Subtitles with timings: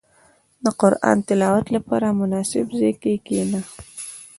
[0.63, 3.61] •د قران د تلاوت لپاره، مناسب ځای کې کښېنه.